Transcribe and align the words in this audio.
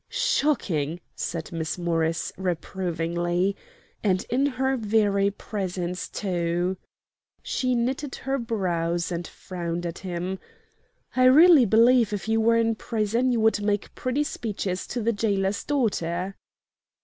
"Shocking!" 0.09 0.99
said 1.15 1.51
Miss 1.51 1.77
Morris, 1.77 2.33
reprovingly; 2.35 3.55
"and 4.03 4.25
in 4.31 4.47
her 4.47 4.75
very 4.75 5.29
presence, 5.29 6.09
too." 6.09 6.75
She 7.43 7.75
knitted 7.75 8.15
her 8.15 8.39
brows 8.39 9.11
and 9.11 9.27
frowned 9.27 9.85
at 9.85 9.99
him. 9.99 10.39
"I 11.15 11.25
really 11.25 11.65
believe 11.65 12.13
if 12.13 12.27
you 12.27 12.41
were 12.41 12.57
in 12.57 12.73
prison 12.73 13.31
you 13.31 13.39
would 13.41 13.61
make 13.61 13.93
pretty 13.93 14.23
speeches 14.23 14.87
to 14.87 15.03
the 15.03 15.13
jailer's 15.13 15.63
daughter." 15.63 16.35